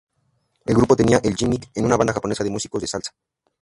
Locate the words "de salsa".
2.81-3.11